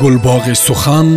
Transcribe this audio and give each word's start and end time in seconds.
гулбоғи 0.00 0.54
сухан 0.66 1.08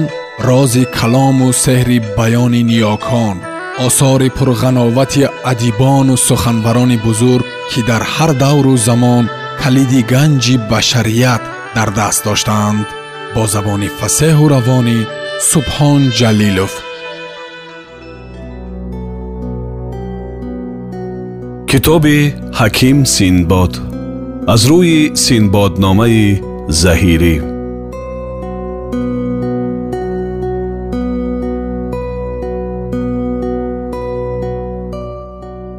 рози 0.47 0.83
калому 0.97 1.49
сеҳри 1.63 1.97
баёни 2.17 2.61
ниёкон 2.71 3.37
осори 3.85 4.29
пурғановати 4.37 5.23
адибону 5.51 6.15
суханбарони 6.27 6.97
бузург 7.05 7.45
ки 7.71 7.79
дар 7.89 8.03
ҳар 8.13 8.31
давру 8.43 8.73
замон 8.87 9.25
калиди 9.61 10.01
ганҷи 10.13 10.55
башарият 10.71 11.43
дар 11.75 11.89
даст 11.99 12.21
доштаанд 12.27 12.85
бо 13.35 13.43
забони 13.53 13.89
фасеҳу 13.99 14.45
равонӣ 14.53 14.99
субҳон 15.51 16.01
ҷалилов 16.19 16.73
китоби 21.71 22.17
ҳаким 22.59 22.97
синбод 23.15 23.73
аз 24.53 24.61
рӯи 24.69 24.99
синбодномаи 25.25 26.25
заҳирӣ 26.81 27.56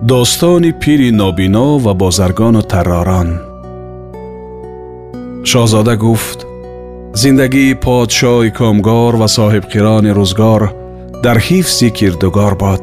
достони 0.09 0.73
пири 0.73 1.11
нобино 1.13 1.79
ва 1.79 1.93
бозаргону 1.95 2.63
тарророн. 2.63 3.29
Шоҳзода 5.51 5.95
гуфт 6.05 6.39
зиндагии 7.23 7.79
подшоҳи 7.85 8.51
комгор 8.59 9.13
ва 9.21 9.29
соҳибқирони 9.37 10.11
рӯзгор 10.19 10.63
дар 11.25 11.37
ҳифзи 11.49 11.89
кирдугор 11.99 12.55
бод. 12.65 12.83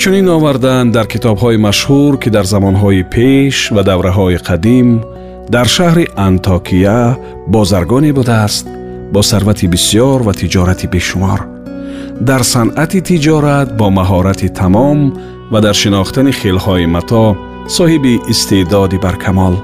Чунин 0.00 0.28
оварданд 0.36 0.90
дар 0.96 1.06
китобҳои 1.12 1.62
машҳур 1.66 2.12
ки 2.22 2.28
дар 2.36 2.46
замонҳои 2.52 3.02
пеш 3.14 3.56
ва 3.74 3.82
давраҳои 3.90 4.38
қадим 4.48 4.88
дар 5.54 5.66
шаҳри 5.76 6.04
антокия 6.28 7.00
бозаргоне 7.54 8.12
будааст 8.18 8.66
бо 9.12 9.20
сарвати 9.30 9.66
бисьёр 9.74 10.18
ва 10.26 10.32
тиҷорати 10.40 10.86
бешумор. 10.94 11.40
Дар 12.28 12.42
санъати 12.52 13.00
тиҷорат 13.08 13.68
бо 13.78 13.86
маҳорати 13.98 14.48
тамом 14.60 14.98
ва 15.52 15.60
дар 15.60 15.74
шинохтани 15.82 16.32
хелҳои 16.40 16.86
мато 16.96 17.24
соҳиби 17.76 18.14
истеъдоди 18.32 18.98
баркамол. 19.04 19.54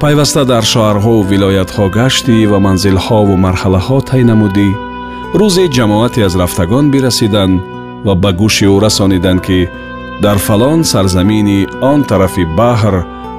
Пайваста 0.00 0.42
дар 0.52 0.64
шоҳарҳову 0.72 1.26
вилоятҳо 1.30 1.84
гаштӣ 1.98 2.36
ва 2.52 2.58
манзилҳову 2.66 3.34
марҳалаҳо 3.46 3.98
тай 4.08 4.22
намудӣ 4.30 4.68
рӯзе 5.40 5.64
ҷамоате 5.76 6.20
аз 6.28 6.34
рафтагон 6.42 6.84
бирасиданд 6.94 7.60
ва 8.06 8.14
ба 8.22 8.30
гӯши 8.40 8.66
ӯ 8.74 8.76
расониданд 8.86 9.40
ки 9.46 9.58
дар 10.24 10.38
фалон 10.46 10.80
сарзамини 10.92 11.60
он 11.92 12.00
тарафи 12.10 12.44
баҳр 12.60 12.96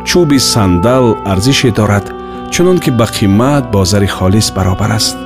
чӯби 0.10 0.40
сандал 0.54 1.06
арзише 1.32 1.70
дорад 1.80 2.06
чунон 2.54 2.78
ки 2.84 2.90
ба 3.00 3.08
қимат 3.18 3.64
бо 3.74 3.82
зари 3.92 4.10
холис 4.18 4.48
баробар 4.58 4.92
аст. 5.00 5.18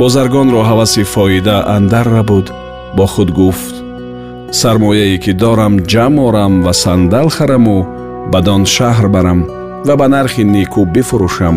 Бозаргонро 0.00 0.60
ҳаваси 0.70 1.02
фоида 1.14 1.56
андарра 1.76 2.22
буд 2.30 2.46
бо 2.96 3.04
худ 3.12 3.30
гуфт 3.38 3.81
сармояе 4.60 5.18
ки 5.18 5.32
дорам 5.32 5.74
ҷамъ 5.92 6.18
орам 6.28 6.54
ва 6.64 6.72
сандал 6.72 7.28
хараму 7.36 7.78
бадон 8.32 8.62
шаҳр 8.74 9.06
барам 9.14 9.40
ва 9.86 9.94
ба 10.00 10.06
нархи 10.08 10.42
некӯ 10.54 10.82
бифурӯшам. 10.94 11.56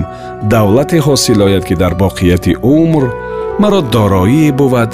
Давлате 0.51 0.99
ҳосил 1.07 1.39
ояд 1.47 1.63
ки 1.69 1.75
дар 1.81 1.93
боқияти 2.03 2.53
умр 2.75 3.03
маро 3.61 3.81
дороие 3.95 4.51
буд 4.59 4.91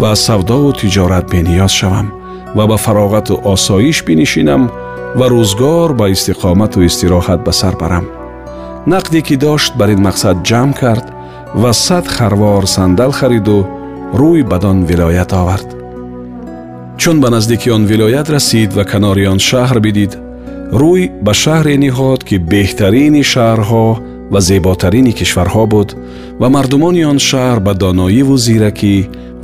ва 0.00 0.10
савдову 0.26 0.70
тиҷорат 0.80 1.26
бениёз 1.32 1.72
шавам 1.78 2.08
ва 2.56 2.64
ба 2.70 2.76
фароғату 2.84 3.34
осоиш 3.52 3.98
бинишинам 4.08 4.62
ва 5.18 5.26
рӯзгор 5.34 5.90
ба 6.00 6.06
истиқомату 6.14 6.78
истироҳат 6.88 7.40
ба 7.46 7.52
сар 7.60 7.74
барам. 7.80 8.06
Нақде 8.86 9.20
ки 9.26 9.36
дошт 9.36 9.72
бар 9.76 9.88
ин 9.94 10.00
мақсад 10.08 10.36
ҷамъ 10.48 10.72
кард 10.80 11.06
ва 11.62 11.72
сад 11.72 12.06
харвор 12.16 12.64
сандал 12.76 13.12
хариду 13.12 13.66
рӯй 14.20 14.42
бадон 14.50 14.78
вилоят 14.88 15.32
овард 15.32 15.79
чун 17.00 17.18
ба 17.20 17.30
наздики 17.30 17.70
он 17.70 17.86
вилоят 17.86 18.28
расид 18.28 18.74
ва 18.74 18.84
канори 18.84 19.26
он 19.26 19.38
шаҳр 19.38 19.80
бидид 19.80 20.12
рӯй 20.80 21.02
ба 21.24 21.32
шаҳре 21.42 21.74
ниҳод 21.84 22.20
ки 22.28 22.36
беҳтарини 22.52 23.22
шаҳрҳо 23.32 23.86
ва 24.32 24.40
зеботарини 24.48 25.12
кишварҳо 25.18 25.64
буд 25.72 25.88
ва 26.40 26.48
мардумони 26.54 27.02
он 27.12 27.18
шаҳр 27.28 27.58
ба 27.66 27.72
доноиву 27.82 28.36
зиракӣ 28.46 28.96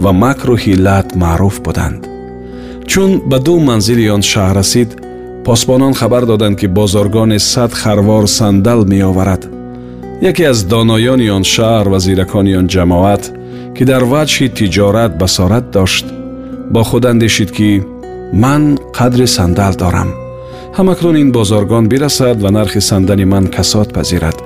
ва 0.02 0.10
макру 0.22 0.56
ҳиллат 0.64 1.08
маъруф 1.22 1.56
буданд. 1.66 2.00
Чун 2.90 3.10
ба 3.30 3.38
ду 3.46 3.54
манзили 3.68 4.06
он 4.16 4.22
шаҳр 4.32 4.54
расид 4.60 4.90
посбонон 5.46 5.94
хабар 6.00 6.24
доданд 6.26 6.56
ки 6.60 6.66
бозоргоне 6.78 7.38
сад 7.52 7.72
харвор 7.80 8.24
сандал 8.38 8.80
меоварад. 8.92 9.42
Яке 10.30 10.44
аз 10.52 10.58
доноёни 10.72 11.28
он 11.36 11.44
шаҳр 11.54 11.86
ва 11.92 11.98
зиракони 12.06 12.52
он 12.60 12.66
ҷамоат 12.74 13.22
ки 13.76 13.82
дар 13.90 14.02
ваҷҳи 14.12 14.46
тиҷорат 14.58 15.12
басорат 15.22 15.66
дошт 15.78 16.06
бо 16.70 16.82
худ 16.84 17.04
андешид 17.04 17.50
ки 17.56 17.82
ман 18.32 18.78
қадри 18.92 19.26
сандал 19.26 19.74
дорам. 19.74 20.10
Ҳамакнун 20.76 21.16
ин 21.22 21.32
бозоргон 21.32 21.88
бирасад 21.88 22.42
ва 22.42 22.50
нархи 22.50 22.80
сандали 22.80 23.24
ман 23.24 23.46
касод 23.46 23.92
пазирад. 23.94 24.36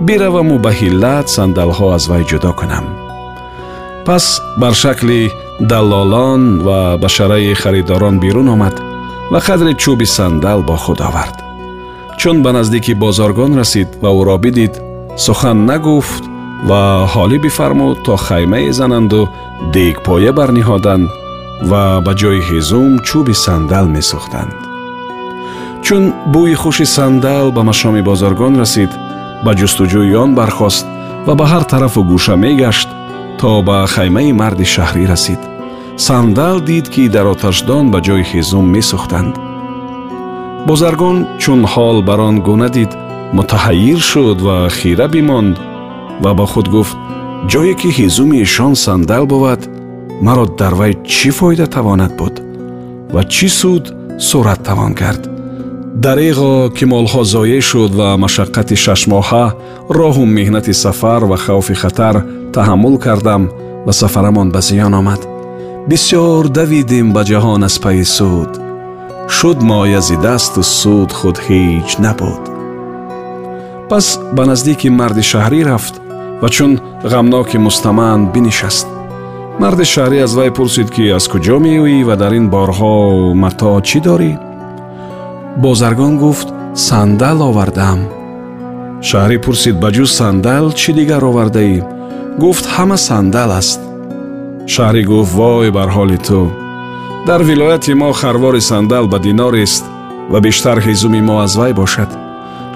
Бираваму 0.00 0.58
ба 0.58 0.70
ҳиллат 0.78 1.26
сандалҳо 1.36 1.86
аз 1.96 2.04
вай 2.10 2.22
ҷудо 2.30 2.52
кунам. 2.58 2.86
Пас 4.06 4.24
бар 4.60 4.74
шакли 4.82 5.30
даллолон 5.60 6.42
ва 6.66 6.98
башараи 7.02 7.54
харидорон 7.54 8.16
берун 8.20 8.48
омад 8.54 8.76
ва 9.32 9.38
қадри 9.46 9.72
чӯби 9.82 10.06
сандал 10.16 10.62
бо 10.68 10.76
худ 10.76 11.00
овард. 11.08 11.36
Чун 12.18 12.42
ба 12.42 12.50
наздики 12.52 12.92
бозоргон 12.94 13.52
расид 13.58 13.88
ва 14.02 14.10
ӯро 14.20 14.36
бидид 14.44 14.74
сухан 15.24 15.58
нагуфт 15.70 16.24
ва 16.68 16.82
ҳолӣ 17.12 17.38
бифармуд 17.44 17.98
то 18.04 18.16
хаймае 18.16 18.72
зананду 18.72 19.28
дегпоя 19.74 20.32
барниҳоданд 20.38 21.10
ва 21.70 21.84
ба 22.04 22.12
ҷои 22.20 22.40
ҳезум 22.48 22.92
чӯби 23.06 23.34
сандал 23.44 23.86
месӯхтанд. 23.96 24.52
Чун 25.84 26.04
бӯи 26.32 26.54
хуши 26.62 26.86
сандал 26.96 27.46
ба 27.56 27.62
машоми 27.70 28.02
бозоргон 28.08 28.54
расид 28.62 28.92
ба 29.44 29.52
ҷустуҷӯи 29.58 30.14
он 30.24 30.30
бархост 30.38 30.86
ва 31.26 31.32
ба 31.40 31.44
ҳар 31.52 31.64
тарафу 31.72 32.00
гӯша 32.10 32.34
мегашт 32.44 32.88
то 33.40 33.50
ба 33.68 33.76
хаймаи 33.94 34.32
марди 34.40 34.66
шаҳрӣ 34.74 35.04
расид. 35.12 35.40
Сандал 36.06 36.56
дид 36.68 36.86
ки 36.94 37.02
дар 37.14 37.26
оташдон 37.34 37.84
ба 37.92 37.98
ҷои 38.06 38.24
ҳезум 38.32 38.66
месӯхтанд. 38.74 39.34
Бозаргон 40.68 41.18
чун 41.42 41.60
ҳол 41.72 41.96
бар 42.08 42.20
он 42.28 42.36
гуна 42.46 42.68
дид 42.76 42.92
мутаҳайир 43.36 44.00
шуд 44.10 44.38
ва 44.46 44.56
хира 44.78 45.06
бимонд 45.14 45.56
ва 46.22 46.30
ба 46.38 46.46
худ 46.52 46.66
гуфт 46.74 46.96
ҷое 47.50 47.74
ки 47.80 47.88
ҳезуми 47.98 48.36
эшон 48.46 48.74
сандал 48.84 49.24
бувад 49.32 49.60
маро 50.26 50.46
дар 50.60 50.74
вай 50.80 50.92
чӣ 51.12 51.30
фоида 51.38 51.66
тавонад 51.66 52.12
буд 52.20 52.34
ва 53.14 53.22
чӣ 53.34 53.48
суд 53.60 53.84
сурат 54.28 54.60
тавон 54.68 54.92
кард? 55.00 55.22
Дареғо 56.04 56.52
ки 56.76 56.84
молҳо 56.92 57.22
зоеъ 57.34 57.60
шуд 57.70 57.92
ва 58.00 58.08
машаққати 58.24 58.76
шашмоҳа 58.84 59.44
роҳу 59.98 60.24
меҳнати 60.36 60.72
сафар 60.84 61.22
ва 61.30 61.36
хавфи 61.44 61.74
хатар 61.82 62.16
таҳаммул 62.54 62.96
кардам 63.04 63.42
ва 63.86 63.92
сафарамон 64.00 64.48
ба 64.54 64.60
зиён 64.68 64.94
омад. 65.00 65.22
Бисьёр 65.88 66.44
давидем 66.58 67.06
ба 67.16 67.22
ҷаҳон 67.30 67.62
аз 67.68 67.76
пайи 67.84 68.04
суд. 68.16 68.50
Шуд 69.36 69.58
моязи 69.70 70.16
дасту 70.26 70.62
суд 70.80 71.10
худ 71.18 71.36
ҳеҷ 71.46 71.90
набуд. 72.04 72.42
Пас 73.90 74.06
ба 74.36 74.42
наздики 74.50 74.88
марди 74.98 75.24
шаҳрӣ 75.30 75.60
рафт 75.70 75.94
ва 76.42 76.48
чун 76.54 76.72
ғамноки 77.12 77.56
мустамаън 77.66 78.20
бинишаст 78.34 78.86
марди 79.62 79.86
шаҳрӣ 79.94 80.18
аз 80.26 80.32
вай 80.38 80.50
пурсид 80.58 80.88
ки 80.94 81.04
аз 81.18 81.24
куҷо 81.32 81.56
меоӣ 81.64 81.98
ва 82.08 82.14
дар 82.22 82.32
ин 82.40 82.46
борҳо 82.54 82.94
мато 83.42 83.72
чӣ 83.88 83.98
дорӣ? 84.06 84.32
Бозаргон 85.62 86.14
гуфт 86.22 86.48
сандал 86.88 87.38
овардам 87.48 88.00
шаҳрӣ 89.08 89.36
пурсид 89.44 89.76
ба 89.82 89.88
ҷуз 89.96 90.10
сандал 90.20 90.64
чӣ 90.80 90.90
дигар 90.98 91.22
овардаӣ? 91.30 91.76
Гуфт 92.42 92.64
ҳама 92.74 92.98
сандал 93.08 93.50
аст 93.60 93.80
шаҳрӣ 94.72 95.02
гуфт 95.10 95.32
вой 95.38 95.68
бар 95.76 95.88
ҳоли 95.96 96.18
ту 96.26 96.40
дар 97.28 97.40
вилояти 97.48 97.92
мо 98.00 98.10
харвори 98.20 98.62
сандал 98.70 99.04
ба 99.12 99.18
динорест 99.26 99.84
ва 100.32 100.38
бештар 100.46 100.78
ҳезуми 100.86 101.20
мо 101.28 101.34
аз 101.46 101.52
вай 101.60 101.72
бошад. 101.80 102.10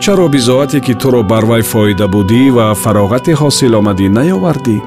Чаро 0.02 0.26
бизоате 0.34 0.78
ки 0.86 0.94
туро 1.00 1.22
бар 1.32 1.44
вай 1.50 1.62
фоида 1.70 2.06
будӣ 2.14 2.42
ва 2.56 2.66
фароғате 2.82 3.32
ҳосил 3.40 3.72
омадӣ 3.80 4.06
наёвардӣ 4.18 4.78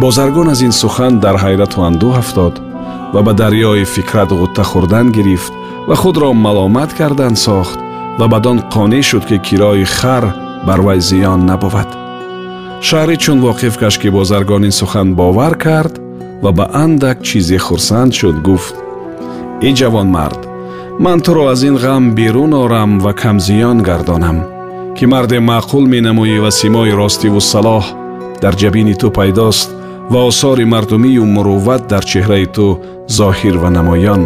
бозаргон 0.00 0.48
аз 0.48 0.60
ин 0.60 0.72
сухан 0.72 1.20
дар 1.20 1.36
ҳайрату 1.44 1.78
андӯҳ 1.88 2.14
афтод 2.22 2.54
ва 3.14 3.20
ба 3.26 3.32
дарёи 3.40 3.84
фикрат 3.84 4.30
ғутта 4.40 4.62
хӯрдан 4.70 5.06
гирифт 5.16 5.52
ва 5.88 5.94
худро 5.96 6.32
маломат 6.32 6.90
кардан 6.98 7.36
сохт 7.36 7.78
ва 8.18 8.26
бадон 8.28 8.58
қонеъ 8.74 9.02
шуд 9.02 9.24
ки 9.28 9.38
кирои 9.46 9.84
хар 9.84 10.24
бар 10.66 10.80
вай 10.86 11.00
зиён 11.00 11.40
набувад. 11.50 11.90
Шаҳрӣ 12.86 13.16
чун 13.22 13.38
воқиф 13.46 13.74
гашт 13.82 13.98
ки 14.02 14.08
бозаргон 14.16 14.64
ин 14.68 14.74
сухан 14.80 15.08
бовар 15.14 15.54
кард 15.64 15.94
ва 16.42 16.50
ба 16.58 16.64
андак 16.84 17.18
чизе 17.22 17.58
хурсанд 17.58 18.12
шуд 18.18 18.36
гуфт 18.46 18.74
и 19.68 19.70
ҷавонмард 19.78 20.40
ман 21.04 21.18
туро 21.24 21.44
аз 21.52 21.62
ин 21.68 21.76
ғам 21.84 22.04
берун 22.18 22.52
орам 22.54 22.92
ва 23.04 23.12
камзиён 23.12 23.78
гардонам 23.88 24.38
ки 24.96 25.04
марде 25.06 25.38
маъқул 25.50 25.84
менамоӣ 25.92 26.38
ва 26.44 26.50
симои 26.50 26.92
ростиву 27.00 27.40
салоҳ 27.52 27.84
дар 28.42 28.54
ҷабини 28.60 28.94
ту 29.00 29.10
пайдост 29.18 29.70
ва 30.10 30.26
осори 30.26 30.64
мардумию 30.64 31.24
мурувват 31.24 31.82
дар 31.86 32.04
чеҳраи 32.04 32.46
ту 32.46 32.78
зоҳир 33.18 33.56
ва 33.62 33.70
намоён. 33.70 34.22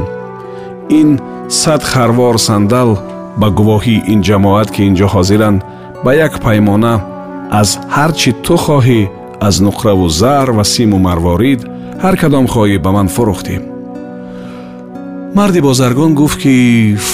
Ин 1.00 1.20
сад 1.48 1.82
харвор 1.82 2.36
сандал 2.38 2.98
ба 3.40 3.48
гувоҳии 3.58 4.04
ин 4.12 4.20
ҷамоат 4.28 4.68
ки 4.74 4.80
инҷо 4.88 5.06
ҳозиранд 5.14 5.60
ба 6.04 6.10
як 6.26 6.34
паймона 6.44 6.94
аз 7.60 7.70
ҳар 7.96 8.10
чӣ 8.20 8.30
ту 8.44 8.56
хоҳӣ 8.64 9.02
аз 9.46 9.54
нуқраву 9.66 10.06
зар 10.20 10.48
ва 10.56 10.64
симу 10.64 10.98
марворид 10.98 11.60
ҳар 12.02 12.14
кадом 12.22 12.46
хоҳӣ 12.52 12.76
ба 12.84 12.90
ман 12.96 13.08
фурӯхтӣ. 13.14 13.56
Марди 15.38 15.60
бозаргон 15.68 16.12
гуфт 16.20 16.38
ки 16.42 16.54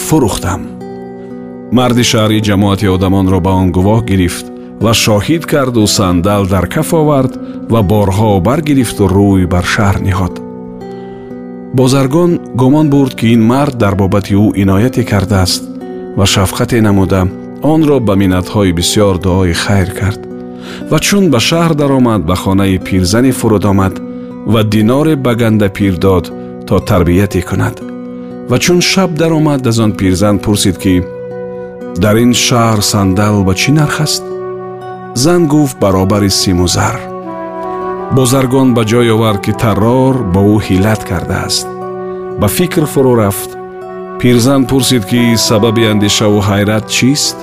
фурӯхтам. 0.06 0.62
Марди 1.78 2.04
шаҳрӣ 2.10 2.38
ҷамоати 2.48 2.86
одамонро 2.94 3.38
ба 3.46 3.52
он 3.62 3.68
гувоҳ 3.76 4.00
гирифт 4.10 4.51
ва 4.84 4.92
шоҳид 5.04 5.42
карду 5.52 5.86
сандал 5.96 6.42
дар 6.52 6.66
каф 6.74 6.90
овард 7.00 7.32
ва 7.72 7.80
борҳо 7.92 8.30
баргирифту 8.48 9.04
рӯй 9.16 9.42
бар 9.52 9.64
шаҳр 9.74 9.96
ниҳод. 10.06 10.34
Бозаргон 11.78 12.32
гумон 12.60 12.86
бурд 12.94 13.12
ки 13.18 13.26
ин 13.34 13.42
мард 13.52 13.74
дар 13.82 13.94
бобати 14.00 14.34
ӯ 14.44 14.46
инояте 14.62 15.02
кардааст 15.10 15.62
ва 16.18 16.24
шафқате 16.32 16.78
намуда. 16.86 17.22
Онро 17.72 17.96
ба 18.08 18.14
миннатҳои 18.20 18.76
бисьёр 18.78 19.16
дуои 19.24 19.54
хайр 19.64 19.90
кард 20.00 20.20
ва 20.90 20.98
чун 21.06 21.24
ба 21.32 21.38
шаҳр 21.48 21.72
даромад 21.80 22.22
ба 22.28 22.34
хонаи 22.42 22.78
пирзане 22.86 23.32
фуруд 23.38 23.64
омад 23.72 23.94
ва 24.52 24.60
диноре 24.72 25.14
ба 25.24 25.32
ганда 25.40 25.68
пир 25.76 25.94
дод 26.04 26.24
то 26.66 26.74
тарбияте 26.88 27.40
кунад. 27.48 27.76
Ва 28.50 28.56
чун 28.64 28.80
шаб 28.90 29.10
даромад 29.20 29.66
аз 29.70 29.78
он 29.84 29.92
пирзан 30.00 30.36
пурсид 30.44 30.76
ки 30.82 30.94
дар 32.02 32.16
ин 32.24 32.32
шаҳр 32.46 32.80
сандал 32.92 33.36
ба 33.46 33.54
чӣ 33.60 33.70
нарх 33.78 33.98
аст 34.06 34.24
зан 35.14 35.46
гуфт 35.46 35.78
баробари 35.78 36.30
симу 36.30 36.66
зар 36.66 36.96
бозаргон 38.12 38.74
ба 38.74 38.82
ҷой 38.84 39.08
овард 39.14 39.40
ки 39.44 39.52
таррор 39.52 40.16
ба 40.34 40.40
ӯ 40.54 40.56
ҳилат 40.66 41.02
кардааст 41.08 41.66
ба 42.40 42.48
фикр 42.56 42.84
фурӯ 42.92 43.14
рафт 43.20 43.50
пирзан 44.20 44.62
пурсид 44.70 45.04
ки 45.10 45.36
сабаби 45.36 45.84
андешаву 45.92 46.40
ҳайрат 46.48 46.84
чист 46.96 47.36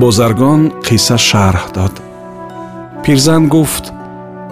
бозаргон 0.00 0.60
қисса 0.86 1.16
шарҳ 1.28 1.64
дод 1.76 1.94
пирзан 3.04 3.42
гуфт 3.54 3.84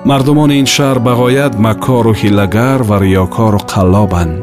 мардумони 0.08 0.54
ин 0.62 0.68
шаҳр 0.74 0.98
бағоят 1.08 1.54
маккору 1.66 2.12
ҳилагар 2.20 2.80
ва 2.88 2.96
риёкору 3.04 3.60
қаллобанд 3.72 4.36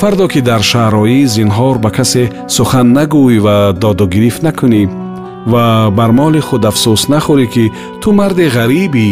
фардо 0.00 0.26
ки 0.32 0.40
дар 0.48 0.62
шаҳр 0.70 0.94
оӣ 1.02 1.20
зинҳор 1.36 1.76
ба 1.84 1.90
касе 1.96 2.24
сухан 2.56 2.88
нагӯй 2.98 3.38
ва 3.46 3.56
додугирифт 3.82 4.42
накунӣ 4.46 5.05
ва 5.52 5.90
бар 5.98 6.10
моли 6.18 6.40
худ 6.46 6.62
афсӯс 6.70 7.02
нахӯрӣ 7.12 7.46
ки 7.54 7.64
ту 8.00 8.08
марди 8.18 8.46
ғарибӣ 8.56 9.08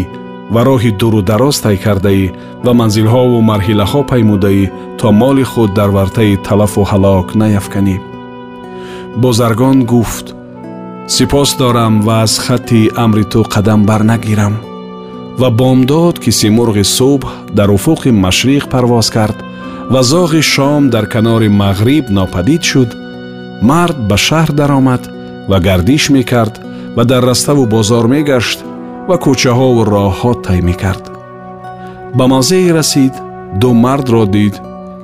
ва 0.55 0.61
роҳи 0.69 0.91
дуру 1.01 1.21
дароз 1.31 1.57
тай 1.65 1.77
кардаӣ 1.85 2.27
ва 2.65 2.73
манзилҳову 2.81 3.47
марҳилаҳо 3.51 4.01
паймудаӣ 4.11 4.65
то 4.99 5.07
моли 5.21 5.45
худ 5.53 5.71
дар 5.79 5.91
вартаи 5.97 6.41
талафу 6.47 6.83
ҳалок 6.91 7.29
наяфканӣ 7.41 7.97
бозаргон 9.23 9.79
гуфт 9.93 10.27
сипос 11.15 11.51
дорам 11.61 11.95
ва 12.07 12.15
аз 12.25 12.35
хатти 12.45 12.81
амри 13.05 13.25
ту 13.33 13.41
қадам 13.55 13.81
барнагирам 13.91 14.55
ва 15.41 15.49
бомдод 15.59 16.17
ки 16.23 16.31
симурғи 16.41 16.85
субҳ 16.97 17.31
дар 17.59 17.69
уфуқи 17.77 18.11
машриқ 18.25 18.65
парвоз 18.73 19.09
кард 19.17 19.39
ва 19.93 20.01
зоғи 20.03 20.43
шом 20.43 20.83
дар 20.91 21.07
канори 21.07 21.49
мағриб 21.49 22.09
нопадид 22.11 22.63
шуд. 22.71 22.91
Мард 23.63 23.99
ба 24.09 24.17
шаҳр 24.17 24.53
даромад 24.53 25.03
ва 25.49 25.59
гардиш 25.61 26.11
мекард 26.11 26.55
ва 26.97 27.05
дар 27.05 27.23
раставу 27.23 27.67
бозор 27.67 28.07
мегашт 28.15 28.59
ва 29.09 29.17
кӯчаҳову 29.25 29.83
роҳҳо 29.95 30.33
тай 30.45 30.61
мекард 30.69 31.05
ба 32.19 32.25
мавзеъе 32.33 32.73
расид 32.79 33.15
ду 33.61 33.69
мардро 33.85 34.23
дид 34.27 34.55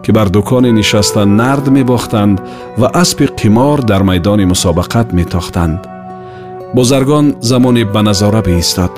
ки 0.03 0.11
бар 0.17 0.29
дуконе 0.37 0.71
нишаста 0.73 1.23
нард 1.41 1.67
мебохтанд 1.77 2.37
ва 2.81 2.89
аспи 3.03 3.27
қимор 3.41 3.79
дар 3.91 4.03
майдони 4.09 4.45
мусобақат 4.53 5.09
метохтанд 5.19 5.81
бозаргон 6.75 7.27
замоне 7.41 7.85
ба 7.85 8.03
назора 8.03 8.43
биистод 8.43 8.93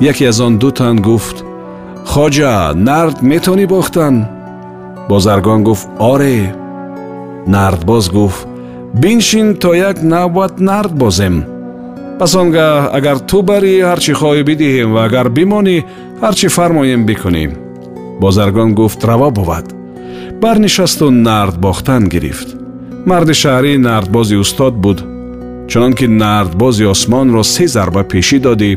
яке 0.00 0.24
аз 0.28 0.40
он 0.40 0.58
ду 0.58 0.70
тан 0.78 0.96
гуфт 1.08 1.36
хоҷа 2.12 2.54
нард 2.88 3.18
метонӣ 3.30 3.66
бохтан 3.66 4.14
бозаргон 5.08 5.60
гуфт 5.68 5.88
оре 5.98 6.54
нардбоз 7.46 8.10
гуфт 8.10 8.55
биншин 9.00 9.54
то 9.54 9.74
як 9.74 10.02
навбат 10.02 10.60
нард 10.60 10.92
бозем 10.92 11.44
пас 12.18 12.34
он 12.34 12.48
гаҳ 12.50 12.88
агар 12.96 13.18
ту 13.28 13.42
барӣ 13.48 13.74
ҳар 13.88 14.00
чӣ 14.04 14.12
хоҳӣ 14.20 14.42
бидиҳем 14.48 14.90
ва 14.94 15.00
агар 15.08 15.28
бимонӣ 15.36 15.76
ҳар 16.22 16.34
чӣ 16.38 16.48
фармоем 16.56 17.02
бикунем 17.08 17.52
бозаргон 18.22 18.70
гуфт 18.78 19.00
раво 19.08 19.30
бувад 19.38 19.66
барнишасту 20.42 21.10
нард 21.10 21.56
бохтан 21.64 22.02
гирифт 22.12 22.48
марди 23.10 23.34
шаҳрӣ 23.42 23.72
нардбози 23.86 24.36
устод 24.44 24.74
буд 24.84 24.98
чунон 25.70 25.92
ки 25.98 26.06
нардбози 26.22 26.84
осмонро 26.94 27.42
се 27.54 27.64
зарба 27.74 28.02
пешӣ 28.10 28.38
додӣ 28.46 28.72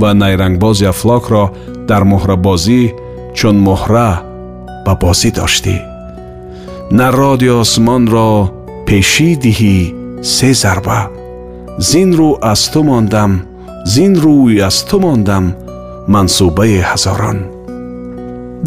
ва 0.00 0.10
найрангбози 0.20 0.84
афлокро 0.92 1.44
дар 1.88 2.02
муҳрабозӣ 2.12 2.82
чун 3.38 3.56
муҳра 3.68 4.10
ба 4.84 4.92
бозӣ 5.02 5.30
доштӣ 5.38 5.76
народи 7.00 7.48
осмонро 7.62 8.30
пешӣ 8.86 9.30
диҳӣ 9.44 9.78
се 10.34 10.50
зарба 10.62 11.00
зин 11.88 12.10
рӯ 12.18 12.30
аз 12.52 12.62
ту 12.72 12.80
мондам 12.88 13.32
зин 13.94 14.12
рӯй 14.24 14.54
аз 14.68 14.76
ту 14.88 14.96
мондам 15.04 15.44
мансубаи 16.14 16.78
ҳазорон 16.90 17.38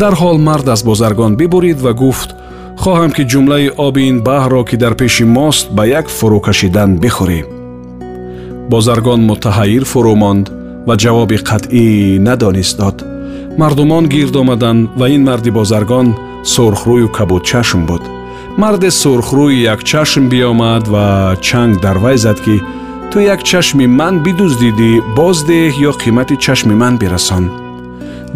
дарҳол 0.01 0.37
мард 0.47 0.67
аз 0.73 0.81
бозаргон 0.89 1.31
бибурид 1.39 1.79
ва 1.85 1.93
гуфт 2.01 2.29
хоҳам 2.83 3.11
ки 3.15 3.23
ҷумлаи 3.31 3.73
оби 3.87 4.01
ин 4.11 4.17
баҳрро 4.27 4.61
ки 4.69 4.75
дар 4.83 4.93
пеши 5.01 5.25
мост 5.37 5.65
ба 5.77 5.83
як 5.99 6.07
фурӯкашидан 6.17 6.91
бихӯрӣ 7.03 7.41
бозаргон 8.71 9.21
мутаҳайир 9.29 9.83
фурӯ 9.91 10.13
монд 10.23 10.45
ва 10.87 10.95
ҷавоби 11.03 11.37
қатъӣ 11.49 11.85
надонист 12.27 12.75
дод 12.81 12.97
мардумон 13.61 14.05
гирд 14.13 14.35
омаданд 14.41 14.89
ва 14.99 15.05
ин 15.15 15.21
марди 15.29 15.51
бозаргон 15.59 16.07
сурхрӯю 16.53 17.07
кабудчашм 17.17 17.81
буд 17.89 18.03
марде 18.57 18.89
сурхрӯи 19.01 19.57
якчашм 19.73 20.23
биёмад 20.31 20.85
ва 20.93 21.35
чанг 21.47 21.81
дар 21.83 21.97
вай 22.03 22.17
зад 22.17 22.39
ки 22.45 22.55
ту 23.11 23.19
як 23.19 23.43
чашми 23.43 23.85
ман 23.99 24.15
бидуздидӣ 24.25 24.91
боздеҳ 25.17 25.73
ё 25.89 25.91
қимати 26.01 26.35
чашми 26.45 26.75
ман 26.81 26.97
бирасон. 27.01 27.45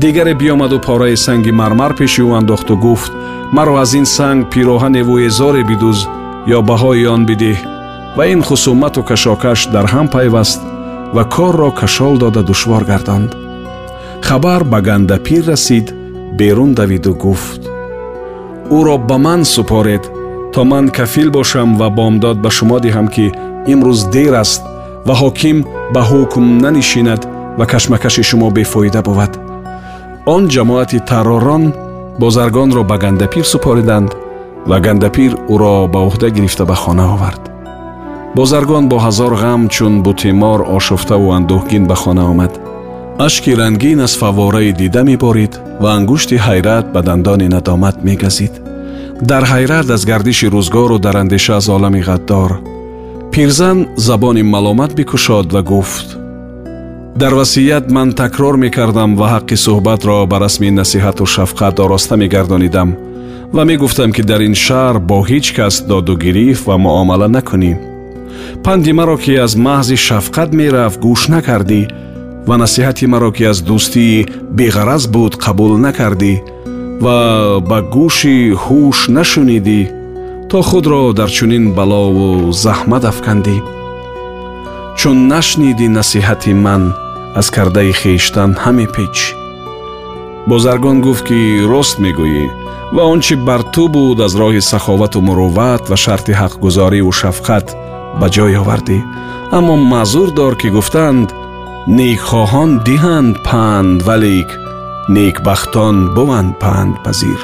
Дигаре 0.02 0.34
биёмаду 0.42 0.80
пораи 0.88 1.16
санги 1.26 1.52
мармар 1.52 1.94
пеши 2.00 2.22
ӯ 2.22 2.38
андохту 2.40 2.76
гуфт 2.86 3.12
маро 3.56 3.74
аз 3.84 3.92
ин 4.00 4.06
санг 4.16 4.42
пироҳаневу 4.52 5.16
эзоре 5.28 5.64
бидуз 5.70 6.00
ё 6.56 6.60
баҳои 6.70 7.06
он 7.16 7.22
бидиҳ 7.30 7.58
ва 8.18 8.24
ин 8.34 8.42
хусумату 8.48 9.02
кашокаш 9.10 9.60
дар 9.74 9.86
ҳам 9.94 10.08
пайваст 10.16 10.62
ва 11.16 11.24
корро 11.36 11.70
кашол 11.80 12.14
дода 12.24 12.42
душвор 12.50 12.84
гардонд. 12.92 13.32
Хабар 14.28 14.62
ба 14.72 14.80
гандапир 14.88 15.44
расид 15.52 15.88
берун 16.40 16.72
давиду 16.80 17.14
гуфт 17.24 17.62
ӯро 18.78 18.96
ба 19.10 19.18
ман 19.26 19.42
супоред 19.46 20.04
то 20.54 20.64
ман 20.66 20.90
кафил 20.90 21.30
бошам 21.32 21.78
ва 21.80 21.90
бомдод 21.90 22.38
ба 22.44 22.50
шумо 22.58 22.78
диҳам 22.86 23.08
ки 23.16 23.26
имрӯз 23.72 24.02
дер 24.14 24.34
аст 24.44 24.62
ва 25.08 25.14
ҳоким 25.22 25.58
ба 25.94 26.02
ҳукм 26.10 26.46
нанишинад 26.64 27.22
ва 27.60 27.66
кашмакаши 27.72 28.24
шумо 28.30 28.50
бефоида 28.58 29.02
бувад 29.08 29.34
он 30.36 30.44
ҷамоати 30.56 31.00
тарророн 31.10 31.64
бозаргонро 32.22 32.84
ба 32.84 32.98
гандапир 33.04 33.46
супориданд 33.54 34.12
ва 34.70 34.78
гандапир 34.86 35.32
ӯро 35.54 35.76
ба 35.94 36.00
уҳда 36.08 36.28
гирифта 36.36 36.64
ба 36.66 36.76
хона 36.76 37.06
овард. 37.16 37.44
Бозаргон 38.38 38.86
бо 38.92 38.98
ҳазор 39.06 39.34
ғам 39.44 39.62
чун 39.76 39.94
бутимор 40.06 40.60
ошуфтаву 40.78 41.28
андӯҳгин 41.38 41.84
ба 41.90 41.96
хона 42.02 42.24
омад. 42.32 42.54
Ашки 43.26 43.52
рангин 43.60 44.00
аз 44.06 44.14
фавораи 44.22 44.72
дида 44.74 45.02
меборид 45.10 45.54
ва 45.82 45.90
ангушти 45.98 46.36
ҳайрат 46.46 46.86
ба 46.94 47.02
дандони 47.08 47.48
надомат 47.56 47.96
мегазид 48.08 48.54
дар 49.22 49.44
ҳайрат 49.44 49.90
аз 49.90 50.06
гардиши 50.06 50.48
рӯзгору 50.48 50.98
дар 51.00 51.16
андеша 51.16 51.56
аз 51.56 51.70
олами 51.70 52.02
ғаддор. 52.02 52.52
Пирзан 53.32 53.88
забони 53.96 54.44
маломат 54.44 54.96
бикушод 54.96 55.54
ва 55.54 55.62
гуфт. 55.62 56.18
Дар 57.16 57.34
васият 57.34 57.92
ман 57.92 58.14
такрор 58.14 58.56
мекардам 58.58 59.16
ва 59.16 59.28
ҳаққи 59.34 59.56
суҳбатро 59.66 60.26
ба 60.32 60.38
расми 60.40 60.70
насиҳату 60.72 61.24
шафқат 61.36 61.80
ороста 61.80 62.16
мегардонидам 62.18 62.90
ва 63.54 63.64
мегуфтам 63.66 64.12
ки 64.12 64.22
дар 64.22 64.42
ин 64.42 64.56
шаҳр 64.66 64.96
бо 65.10 65.18
ҳеҷ 65.30 65.46
кас 65.56 65.76
додугирифт 65.90 66.66
ва 66.68 66.78
муомала 66.78 67.28
накунӣ. 67.28 67.74
Панди 68.64 68.92
маро 69.00 69.18
ки 69.24 69.34
аз 69.46 69.54
маҳзи 69.68 69.98
шафқат 70.08 70.50
мерафт 70.60 71.00
гӯш 71.06 71.22
накардӣ 71.34 71.82
ва 72.48 72.56
насиҳати 72.64 73.06
маро 73.14 73.32
ки 73.36 73.44
аз 73.52 73.60
дӯстии 73.68 74.28
беғараз 74.58 75.04
буд 75.14 75.34
қабул 75.44 75.74
накардӣ 75.86 76.34
ва 77.04 77.18
ба 77.70 77.80
гӯши 77.96 78.38
ҳуш 78.64 79.00
нашунидӣ 79.18 79.82
то 80.50 80.60
худро 80.70 81.04
дар 81.20 81.30
чунин 81.38 81.66
балову 81.78 82.30
заҳмат 82.64 83.04
афкандӣ. 83.12 83.58
Чун 85.00 85.18
нашнидӣ 85.34 85.88
насиҳати 85.98 86.54
ман 86.66 86.84
аз 87.40 87.48
кардаи 87.56 87.92
хештан 88.02 88.52
ҳаме 88.64 88.88
печ. 88.96 89.16
Бозаргон 90.50 90.98
гуфт 91.06 91.24
ки 91.28 91.40
рост 91.72 91.96
мегӯӣ 92.04 92.46
ва 92.96 93.04
он 93.12 93.20
чи 93.26 93.36
бар 93.48 93.62
ту 93.74 93.84
буд 93.94 94.20
аз 94.26 94.34
роҳи 94.42 94.62
саховату 94.72 95.20
мурувват 95.28 95.84
ва 95.90 95.98
шарти 96.04 96.34
ҳақгузориву 96.42 97.12
шафқат 97.22 97.68
ба 98.20 98.28
ҷой 98.36 98.54
овардӣ. 98.62 99.00
Аммо 99.58 99.76
маъзур 99.92 100.30
дор 100.40 100.54
ки 100.62 100.68
гуфтанд 100.76 101.28
некхоҳон 101.98 102.72
диҳанд 102.88 103.36
панд 103.48 104.00
валек 104.08 104.50
некбахтон 105.16 106.14
буванд 106.16 106.54
пандпазир 106.62 107.42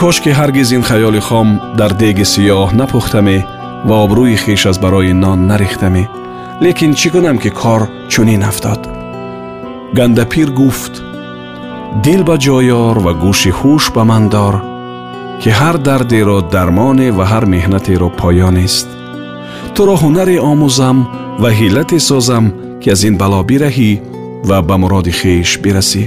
кош 0.00 0.16
ки 0.24 0.30
ҳаргиз 0.38 0.68
ин 0.76 0.82
хаёли 0.88 1.20
хом 1.28 1.48
дар 1.78 1.92
деги 2.02 2.24
сиёҳ 2.32 2.68
напухтаме 2.80 3.38
ва 3.88 3.96
обрӯи 4.04 4.36
хеш 4.44 4.62
аз 4.70 4.78
барои 4.84 5.12
нон 5.22 5.38
нарехтаме 5.50 6.04
лекин 6.64 6.92
чӣ 6.98 7.08
кунам 7.12 7.36
ки 7.42 7.50
кор 7.60 7.82
чунин 8.12 8.42
афтод 8.50 8.80
гандапир 9.96 10.48
гуфт 10.60 10.94
дил 12.04 12.22
ба 12.28 12.36
ҷойор 12.44 12.96
ва 13.04 13.12
гӯши 13.22 13.50
ҳуш 13.58 13.84
ба 13.94 14.02
ман 14.10 14.24
дор 14.34 14.54
ки 15.40 15.50
ҳар 15.58 15.76
дардеро 15.86 16.38
дармоне 16.54 17.08
ва 17.18 17.24
ҳар 17.32 17.44
меҳнатеро 17.54 18.08
поёнест 18.20 18.88
туро 19.74 19.94
ҳунаре 20.02 20.36
омӯзам 20.52 20.98
ва 21.42 21.50
ҳиллате 21.58 21.98
созам 22.08 22.44
ки 22.80 22.88
аз 22.94 23.00
ин 23.08 23.14
бало 23.20 23.40
бираҳӣ 23.50 23.92
ва 24.48 24.58
ба 24.68 24.74
муроди 24.82 25.12
хеш 25.20 25.50
бирасӣ 25.64 26.04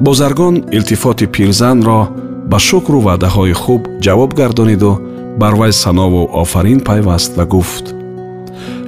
бозаргон 0.00 0.64
илтифоти 0.72 1.26
пирзанро 1.26 2.08
ба 2.50 2.58
шукру 2.58 2.98
ваъдаҳои 3.06 3.54
хуб 3.62 3.82
ҷавоб 4.04 4.30
гардониду 4.40 4.92
бар 5.40 5.54
вай 5.60 5.72
санову 5.72 6.22
офарин 6.42 6.80
пайваст 6.88 7.36
ва 7.36 7.44
гуфт. 7.44 7.84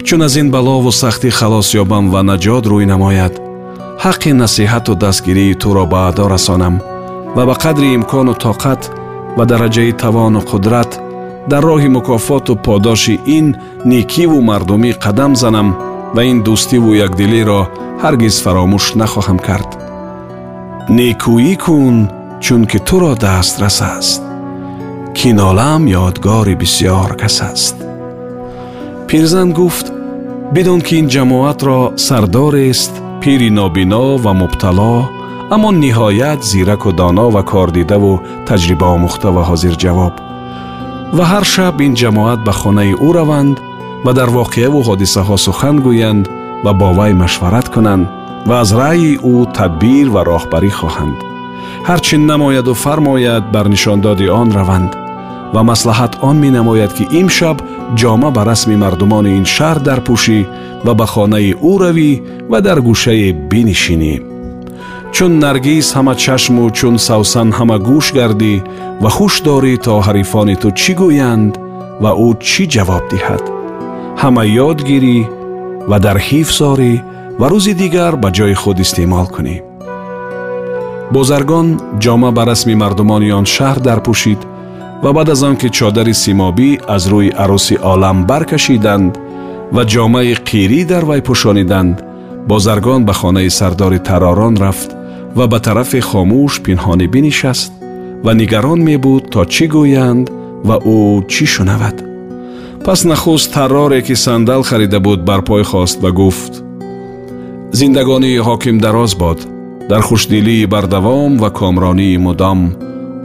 Чун 0.05 0.23
аз 0.23 0.37
ин 0.37 0.51
балову 0.51 0.91
сахтӣ 0.93 1.31
халос 1.39 1.69
ёбам 1.83 2.05
ва 2.13 2.21
наҷот 2.31 2.65
рӯй 2.71 2.85
намояд 2.93 3.35
ҳаққи 4.05 4.31
насиҳату 4.43 4.93
дастгирии 5.05 5.59
туро 5.63 5.85
ба 5.93 6.01
адо 6.09 6.25
расонам 6.35 6.75
ва 7.37 7.43
ба 7.49 7.55
қадри 7.65 7.89
имкону 7.99 8.35
тоқат 8.45 8.83
ва 9.37 9.45
дараҷаи 9.51 9.93
тавону 10.03 10.41
қудрат 10.51 10.91
дар 11.51 11.63
роҳи 11.71 11.89
мукофоту 11.97 12.53
подоши 12.67 13.15
ин 13.39 13.47
некиву 13.93 14.39
мардумӣ 14.51 14.91
қадам 15.05 15.33
занам 15.43 15.69
ва 16.15 16.23
ин 16.31 16.39
дӯстиву 16.47 16.91
якдилиро 17.07 17.61
ҳаргиз 18.03 18.37
фаромӯш 18.45 18.87
нахоҳам 19.01 19.39
кард 19.49 19.82
некӯӣ 20.89 21.55
кун 21.65 22.11
чунки 22.41 22.79
туро 22.79 23.15
дастрас 23.15 23.79
аст 23.97 24.23
кинолаам 25.15 25.87
ёдгори 25.87 26.55
бисьёр 26.61 27.11
кас 27.21 27.39
аст 27.51 27.77
пирзан 29.09 29.53
гуфт 29.59 29.87
бидон 30.55 30.81
ки 30.87 30.95
ин 31.01 31.07
ҷамоатро 31.15 31.81
сардорест 32.07 32.93
пири 33.21 33.51
нобино 33.59 34.07
ва 34.25 34.33
мубтало 34.41 35.09
аммо 35.55 35.71
ниҳоят 35.83 36.41
зираку 36.51 36.91
доно 37.01 37.27
ва 37.35 37.43
кордидаву 37.51 38.15
таҷрибаомӯхта 38.49 39.29
ва 39.37 39.43
ҳозирҷавоб 39.51 40.15
ва 41.17 41.25
ҳар 41.33 41.45
шаб 41.55 41.77
ин 41.87 41.93
ҷамоат 42.01 42.41
ба 42.47 42.53
хонаи 42.61 42.93
ӯ 43.07 43.09
раванд 43.19 43.57
ва 44.05 44.13
дар 44.19 44.29
воқеаву 44.39 44.81
ҳодисаҳо 44.89 45.37
сухан 45.47 45.77
гӯянд 45.87 46.25
ва 46.65 46.73
бо 46.81 46.89
вай 46.99 47.13
машварат 47.23 47.69
кунанд 47.75 48.07
ва 48.49 48.61
аз 48.63 48.71
раъйи 48.81 49.13
ӯ 49.33 49.35
тадбир 49.57 50.07
ва 50.15 50.23
роҳбарӣ 50.31 50.71
хоҳанд 50.81 51.17
ҳар 51.89 52.01
чӣ 52.07 52.17
намояду 52.33 52.73
фармояд 52.85 53.45
бар 53.55 53.67
нишондоди 53.75 54.27
он 54.41 54.49
раванд 54.59 54.93
ва 55.55 55.61
маслиҳат 55.71 56.13
он 56.29 56.37
менамояд 56.45 56.93
ки 56.97 57.05
имшаб 57.21 57.57
ҷома 58.01 58.29
ба 58.37 58.43
расми 58.51 58.77
мардумони 58.85 59.31
ин 59.39 59.47
шаҳр 59.55 59.79
дарпӯшӣ 59.89 60.39
ва 60.87 60.93
ба 61.01 61.07
хонаи 61.13 61.53
ӯ 61.71 61.73
равӣ 61.83 62.13
ва 62.51 62.59
дар 62.67 62.79
гӯшае 62.89 63.29
бинишинӣ 63.51 64.15
чун 65.15 65.33
наргиз 65.45 65.87
ҳама 65.97 66.15
чашму 66.25 66.65
чун 66.79 66.97
савсан 67.09 67.49
ҳама 67.59 67.77
гӯш 67.89 68.07
гардӣ 68.19 68.55
ва 69.03 69.11
хуш 69.17 69.35
дорӣ 69.47 69.75
то 69.85 69.95
ҳарифони 70.07 70.57
ту 70.63 70.69
чӣ 70.81 70.93
гӯянд 71.01 71.53
ва 72.03 72.11
ӯ 72.27 72.29
чӣ 72.49 72.65
ҷавоб 72.75 73.05
диҳад 73.13 73.45
ҳама 74.23 74.43
ёд 74.69 74.79
гирӣ 74.89 75.19
ва 75.91 75.97
дар 76.05 76.19
ҳифз 76.29 76.59
орӣ 76.73 76.95
ва 77.41 77.47
рӯзи 77.53 77.73
дигар 77.83 78.15
ба 78.23 78.29
ҷои 78.37 78.55
худ 78.63 78.79
истеъмол 78.85 79.27
кунӣ 79.35 79.57
бозаргон 81.15 81.69
ҷома 82.03 82.31
ба 82.37 82.43
расми 82.51 82.75
мардумони 82.83 83.31
он 83.39 83.47
шаҳр 83.55 83.79
дарпӯшид 83.87 84.41
ва 85.03 85.11
баъд 85.17 85.29
аз 85.35 85.43
он 85.49 85.57
ки 85.61 85.69
чодари 85.79 86.15
симобӣ 86.23 86.71
аз 86.95 87.03
рӯи 87.13 87.31
арӯси 87.43 87.77
олам 87.93 88.19
баркашиданд 88.31 89.13
ва 89.75 89.83
ҷомаи 89.93 90.35
қирӣ 90.49 90.81
дар 90.91 91.05
вай 91.11 91.21
пӯшониданд 91.29 91.97
бозаргон 92.51 93.01
ба 93.09 93.15
хонаи 93.21 93.51
сардори 93.59 94.01
таророн 94.09 94.55
рафт 94.65 94.91
ва 95.37 95.45
ба 95.53 95.59
тарафе 95.67 96.01
хомӯш 96.11 96.55
пинҳонӣ 96.65 97.07
бинишаст 97.15 97.73
ва 98.25 98.33
нигарон 98.41 98.81
мебуд 98.89 99.25
то 99.33 99.41
чӣ 99.55 99.67
гӯянд 99.75 100.27
ва 100.69 100.77
ӯ 100.97 100.99
чӣ 101.33 101.45
шунавад 101.55 101.97
пас 102.85 103.01
нахуст 103.11 103.49
тарроре 103.55 104.01
ки 104.07 104.15
сандал 104.25 104.63
харида 104.69 104.99
буд 105.07 105.21
барпой 105.29 105.63
хост 105.71 105.97
ва 106.05 106.11
гуфт 106.21 106.55
зиндагонии 107.79 108.45
ҳоким 108.49 108.77
дароз 108.85 109.13
бод 109.23 109.39
дар 109.91 110.03
хушдилии 110.09 110.67
бардавом 110.67 111.33
ва 111.43 111.51
комронии 111.51 112.17
мудом 112.27 112.61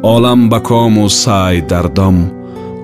олам 0.04 0.50
ба 0.50 0.60
кому 0.60 1.10
сай 1.10 1.62
дар 1.62 1.88
дом. 1.90 2.32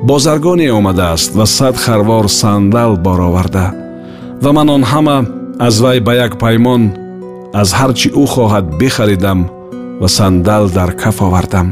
Бозаргоне 0.03 0.73
омадааст 0.73 1.31
ва 1.35 1.45
сад 1.45 1.77
харвор 1.77 2.29
сандал 2.29 2.97
бороварда. 2.97 3.73
Ва 4.41 4.51
ман 4.51 4.69
он 4.69 4.83
ҳама 4.83 5.17
аз 5.59 5.79
вай 5.79 5.99
ба 5.99 6.13
як 6.25 6.33
паймон 6.39 6.83
аз 7.53 7.69
ҳар 7.77 7.91
чӣ 7.99 8.09
ӯ 8.23 8.25
хоҳад 8.33 8.65
бихаридам 8.79 9.39
ва 10.01 10.07
сандал 10.17 10.63
дар 10.77 10.91
каф 11.01 11.21
овардам. 11.21 11.67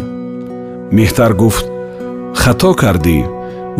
Меҳтар 0.98 1.32
гуфт 1.42 1.66
хато 2.42 2.72
кардӣ 2.82 3.18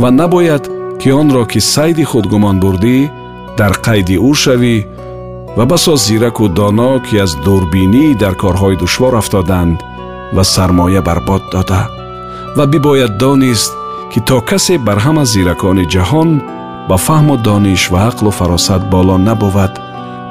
ва 0.02 0.10
набояд 0.20 0.64
ки 1.00 1.10
онро 1.22 1.44
ки 1.52 1.60
сайди 1.74 2.04
худ 2.04 2.26
гумон 2.32 2.58
бурдӣ 2.64 2.98
дар 3.60 3.74
қайди 3.86 4.16
ӯ 4.30 4.32
шавӣ 4.44 4.76
ва 5.58 5.66
басо 5.66 5.96
зираку 5.96 6.48
доно 6.48 7.00
ки 7.06 7.18
аз 7.18 7.32
дурбинӣ 7.46 8.06
дар 8.22 8.34
корҳои 8.44 8.80
душвор 8.82 9.14
афтоданд 9.22 9.78
ва 10.36 10.44
сармоя 10.44 11.02
барбод 11.02 11.44
дода. 11.52 11.82
Ва 12.58 12.66
бибояд 12.72 13.18
донист 13.18 13.72
ки 14.12 14.20
то 14.28 14.38
касе 14.50 14.76
бар 14.88 14.98
ҳама 15.06 15.24
зиракони 15.34 15.86
ҷаҳон 15.94 16.30
ба 16.90 16.98
фаҳму 17.06 17.36
дониш 17.48 17.84
ва 17.92 18.00
ақлу 18.10 18.32
фаросат 18.40 18.84
боло 18.94 19.16
набувад 19.28 19.74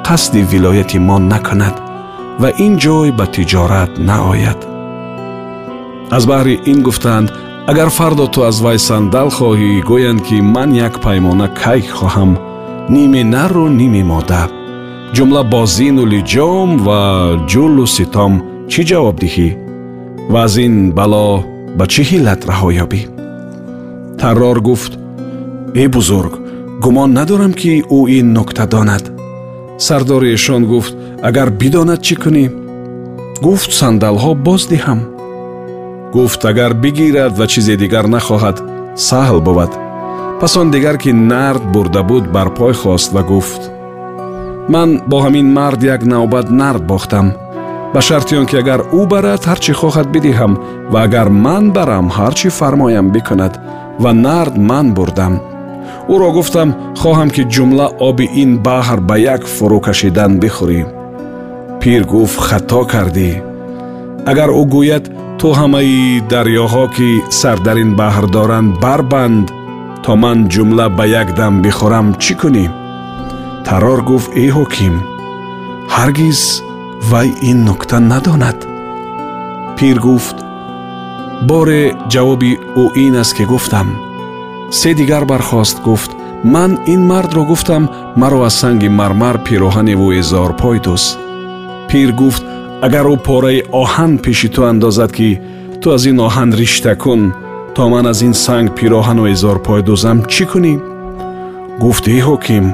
қасди 0.07 0.41
вилояти 0.51 0.97
мо 1.07 1.17
накунад 1.31 1.75
ва 2.41 2.49
ин 2.65 2.73
ҷой 2.83 3.09
ба 3.17 3.25
тиҷорат 3.35 3.91
наояд. 4.09 4.59
Аз 6.17 6.23
баҳри 6.31 6.55
ин 6.71 6.79
гуфтанд 6.87 7.27
агар 7.71 7.89
фардо 7.97 8.25
ту 8.33 8.39
аз 8.49 8.57
вай 8.65 8.77
сандал 8.87 9.29
хоҳӣ 9.37 9.69
гӯянд 9.89 10.21
ки 10.27 10.37
ман 10.53 10.69
як 10.87 10.95
паймона 11.05 11.47
кайк 11.61 11.87
хоҳам 11.99 12.31
ниме 12.95 13.21
нару 13.35 13.65
ниме 13.79 14.03
мода 14.11 14.43
ҷумла 15.15 15.43
бозину 15.53 16.03
лиҷом 16.13 16.69
ва 16.87 17.01
ҷулу 17.51 17.85
ситом 17.95 18.33
чӣ 18.71 18.81
ҷавоб 18.89 19.15
диҳӣ? 19.23 19.49
Ва 20.31 20.39
аз 20.47 20.55
ин 20.65 20.75
бало 20.97 21.27
ба 21.77 21.85
чӣ 21.91 22.01
ҳиллат 22.09 22.41
раҳо 22.49 22.69
ёбӣ? 22.83 23.01
Таррор 24.19 24.57
гуфт 24.67 24.93
э 25.81 25.83
бузург 25.95 26.33
гумон 26.83 27.09
надорам 27.17 27.53
ки 27.59 27.73
ӯ 27.97 27.99
ин 28.17 28.27
нукта 28.37 28.65
донад 28.73 29.05
сардори 29.85 30.29
эшон 30.37 30.63
гуфт 30.71 30.93
агар 31.27 31.49
бидонад 31.59 32.01
чӣ 32.07 32.15
кунӣ? 32.23 32.45
Гуфт 33.45 33.71
сандалҳо 33.79 34.31
боздиҳам 34.47 34.99
гуфт 36.15 36.41
агар 36.51 36.71
бигирад 36.83 37.33
ва 37.39 37.45
чизе 37.51 37.75
дигар 37.83 38.05
нахоҳад 38.15 38.57
саҳл 39.07 39.39
бувад 39.47 39.71
пас 40.39 40.53
он 40.61 40.67
дигар 40.75 40.97
ки 41.03 41.11
нард 41.31 41.63
бурда 41.73 42.01
буд 42.09 42.25
бар 42.35 42.49
пой 42.59 42.73
хост 42.81 43.09
ва 43.15 43.23
гуфт 43.31 43.61
ман 44.73 44.89
бо 45.09 45.17
ҳамин 45.25 45.47
мард 45.57 45.81
як 45.95 46.01
навбат 46.13 46.47
нард 46.59 46.83
бохтам. 46.91 47.27
Ба 47.93 48.01
шарти 48.07 48.33
он 48.39 48.45
ки 48.49 48.55
агар 48.61 48.81
ӯ 48.99 49.01
барад 49.11 49.41
ҳар 49.49 49.59
чӣ 49.63 49.73
хоҳад 49.79 50.07
бидиҳам 50.13 50.53
ва 50.91 50.99
агар 51.07 51.27
ман 51.45 51.65
барам 51.75 52.07
ҳар 52.17 52.33
чӣ 52.39 52.49
фармоям 52.59 53.07
бикунад 53.15 53.53
ва 54.03 54.11
нард 54.25 54.55
ман 54.69 54.87
бурдам. 54.97 55.33
Ӯро 56.13 56.29
гуфтам 56.37 56.69
хоҳам 57.01 57.29
ки 57.35 57.43
ҷумла 57.53 57.87
оби 58.07 58.25
ин 58.43 58.51
баҳр 58.65 58.99
ба 59.09 59.15
як 59.33 59.41
фурӯ 59.55 59.79
кашидан 59.85 60.31
бихӯрӣ 60.41 60.81
пир 61.81 62.01
гуфт 62.11 62.39
хато 62.47 62.81
кардӣ 62.91 63.29
агар 64.31 64.49
ӯ 64.61 64.63
гӯяд 64.73 65.05
ту 65.39 65.47
ҳамаи 65.59 66.21
дарёҳо 66.31 66.85
ки 66.95 67.09
сар 67.39 67.57
дар 67.65 67.77
ин 67.83 67.91
баҳр 67.99 68.25
доранд 68.35 68.71
барбанд 68.83 69.45
то 70.03 70.11
ман 70.23 70.37
ҷумла 70.53 70.85
ба 70.97 71.05
як 71.21 71.29
дам 71.39 71.53
бихӯрам 71.63 72.07
чӣ 72.23 72.33
кунӣ 72.41 72.65
тарор 73.67 74.01
гуфт 74.09 74.31
эй 74.41 74.49
ҳоким 74.57 74.95
ҳаргиз 75.95 76.41
вай 77.11 77.29
ин 77.49 77.57
нукта 77.67 77.97
надонад? 78.11 78.59
Пир 79.77 79.97
гуфт 80.07 80.37
боре 81.49 81.83
ҷавоби 82.13 82.51
ӯ 82.83 82.85
ин 83.05 83.13
аст 83.21 83.33
ки 83.37 83.43
гуфтам 83.51 83.87
се 84.79 84.89
дигар 84.99 85.23
бархост 85.31 85.77
гуфт 85.87 86.11
ман 86.53 86.71
ин 86.93 87.01
мардро 87.11 87.43
гуфтам 87.51 87.83
маро 88.21 88.39
аз 88.47 88.55
санги 88.61 88.89
мармар 88.99 89.37
пироҳани 89.45 89.95
вӯизорпой 90.01 90.77
дӯз 90.85 91.03
пир 91.89 92.09
гуфт 92.21 92.43
агар 92.85 93.05
ӯ 93.13 93.15
пораи 93.27 93.59
оҳан 93.81 94.11
пеши 94.23 94.47
ту 94.53 94.61
андозад 94.71 95.11
ки 95.17 95.29
ту 95.81 95.87
аз 95.95 96.03
ин 96.11 96.17
оҳан 96.27 96.49
ришта 96.59 96.93
кун 97.03 97.21
то 97.75 97.89
ман 97.89 98.05
аз 98.11 98.19
ин 98.27 98.33
санг 98.45 98.67
пироҳану 98.77 99.23
изорпой 99.33 99.81
дӯзам 99.87 100.17
чӣ 100.33 100.43
кунӣ? 100.51 100.73
Гуфт 101.83 102.05
э 102.15 102.19
ҳоким 102.27 102.65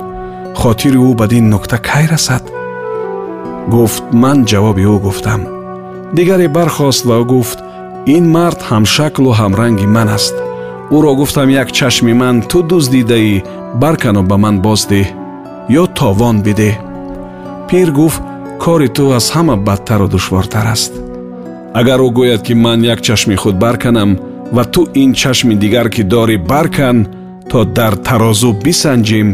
хотири 0.61 0.99
ӯ 1.09 1.11
бадин 1.21 1.45
нукта 1.53 1.77
кай 1.89 2.05
расад 2.13 2.43
гуфт 3.73 4.03
ман 4.21 4.37
ҷавоби 4.49 4.83
ӯ 4.93 4.95
гуфтам 5.05 5.41
дигаре 6.17 6.47
бархост 6.57 7.01
ва 7.09 7.17
гуфт 7.33 7.59
ин 8.15 8.25
мард 8.35 8.59
ҳамшаклу 8.69 9.31
ҳамранги 9.39 9.87
ман 9.95 10.09
аст 10.17 10.35
ӯро 10.95 11.11
гуфтам 11.19 11.49
як 11.61 11.69
чашми 11.77 12.13
ман 12.21 12.35
ту 12.49 12.57
дуздидаӣ 12.69 13.35
баркану 13.81 14.21
ба 14.29 14.35
ман 14.43 14.55
боздеҳ 14.65 15.07
ё 15.81 15.83
товон 15.99 16.37
бидеҳ 16.45 16.75
пир 17.69 17.89
гуфт 17.99 18.21
кори 18.63 18.89
ту 18.95 19.03
аз 19.17 19.25
ҳама 19.35 19.55
бадтару 19.67 20.07
душвортар 20.13 20.65
аст 20.75 20.91
агар 21.79 21.99
ӯ 22.07 22.09
гӯяд 22.17 22.41
ки 22.47 22.53
ман 22.65 22.79
як 22.93 22.99
чашми 23.07 23.35
худ 23.41 23.55
барканам 23.63 24.11
ва 24.55 24.63
ту 24.73 24.81
ин 25.01 25.11
чашми 25.21 25.55
дигар 25.63 25.87
ки 25.93 26.03
дорӣ 26.13 26.37
баркан 26.51 26.97
то 27.49 27.59
дар 27.77 27.93
тарозу 28.07 28.49
бисанҷем 28.65 29.29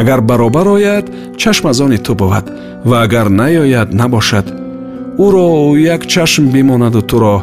агар 0.00 0.20
баробар 0.20 0.68
ояд 0.76 1.06
чашм 1.36 1.66
аз 1.66 1.80
они 1.80 1.98
ту 1.98 2.14
бувад 2.14 2.46
ва 2.84 3.02
агар 3.02 3.28
наёяд 3.28 3.92
набошад. 3.92 4.46
Ӯро 5.18 5.76
як 5.76 6.06
чашм 6.06 6.44
бимонаду 6.54 7.02
туро 7.02 7.42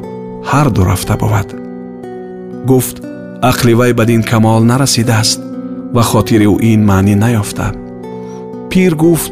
ҳарду 0.52 0.82
рафта 0.86 1.16
бувад. 1.18 1.48
Гуфт 2.70 2.98
ақли 3.50 3.74
вай 3.80 3.94
бадин 3.94 4.24
камол 4.24 4.64
нарасидааст 4.64 5.40
ва 5.96 6.04
хотири 6.12 6.48
ӯ 6.54 6.56
ин 6.72 6.82
маънӣ 6.90 7.16
наёфта 7.24 7.68
пир 8.70 8.96
гуфт 9.04 9.32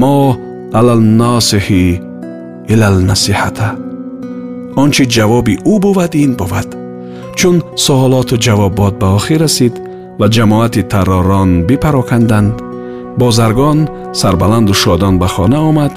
мо 0.00 0.16
алалносиҳи 0.78 2.00
илалнасиҳата 2.72 3.68
он 4.82 4.88
чи 4.94 5.04
ҷавоби 5.14 5.54
ӯ 5.72 5.74
бувад 5.84 6.12
ин 6.24 6.32
бувад. 6.40 6.68
Чун 7.38 7.56
суолоту 7.84 8.34
ҷавобот 8.44 8.94
ба 9.00 9.08
охир 9.18 9.40
расид 9.44 9.74
ва 10.18 10.26
ҷамоати 10.34 10.82
тарророн 10.92 11.50
бипароканданд 11.68 12.54
бозаргон 13.18 13.88
сарбаланду 14.12 14.74
шодон 14.74 15.18
ба 15.18 15.28
хона 15.28 15.58
омад 15.68 15.94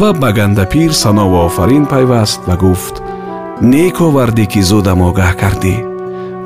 ва 0.00 0.12
ба 0.12 0.32
гандапир 0.32 0.92
санову 0.92 1.46
офарин 1.46 1.84
пайваст 1.86 2.40
ва 2.48 2.56
гуфт 2.56 3.02
нек 3.60 3.96
овардӣ 4.06 4.44
ки 4.52 4.60
зудам 4.70 5.00
огаҳ 5.08 5.32
кардӣ 5.40 5.76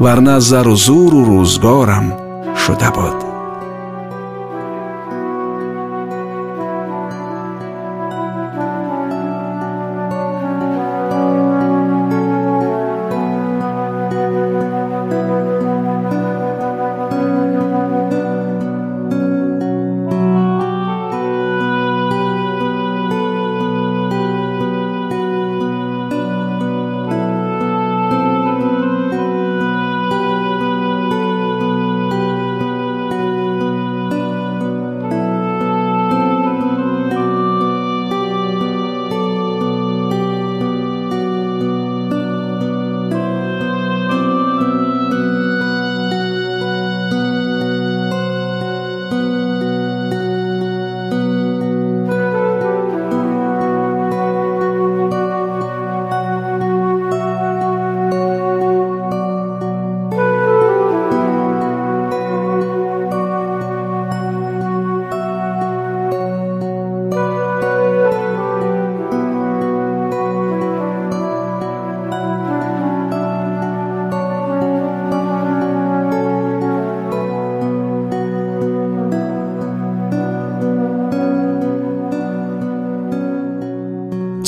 варна 0.04 0.36
зару 0.40 0.76
зуру 0.86 1.20
рӯзгорам 1.28 2.06
шуда 2.62 2.90
буд 2.96 3.31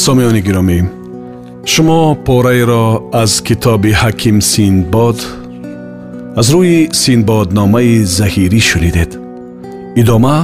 сомиёни 0.05 0.41
гиромӣ 0.47 0.79
шумо 1.71 2.01
пораеро 2.27 2.85
аз 3.21 3.31
китоби 3.47 3.91
ҳаким 4.01 4.37
синдбод 4.51 5.17
аз 6.39 6.47
рӯи 6.53 6.79
синдбодномаи 7.01 7.93
заҳирӣ 8.17 8.61
шунидед 8.69 9.11
идома 10.01 10.37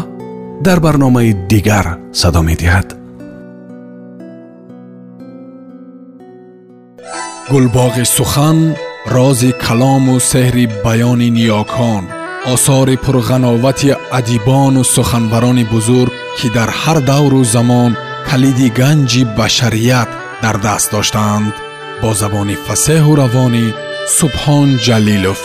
дар 0.65 0.77
барномаи 0.85 1.31
дигар 1.51 1.85
садо 2.21 2.41
медиҳад 2.49 2.87
гулбоғи 7.51 8.05
сухан 8.17 8.57
рози 9.15 9.51
калому 9.65 10.15
сеҳри 10.31 10.65
баёни 10.85 11.29
ниёкон 11.37 12.03
осори 12.53 12.95
пурғановати 13.05 13.89
адибону 14.17 14.83
суханбарони 14.95 15.65
бузург 15.73 16.13
ки 16.37 16.47
дар 16.57 16.69
ҳар 16.81 16.97
давру 17.11 17.41
замон 17.55 17.91
калиди 18.30 18.68
ганҷи 18.80 19.22
башарият 19.38 20.10
дар 20.42 20.56
даст 20.66 20.88
доштаанд. 20.94 21.54
Бо 22.02 22.10
забони 22.20 22.56
фасеҳу 22.66 23.12
равонӣ 23.20 23.66
субҳон 24.18 24.68
ҷалилов 24.86 25.40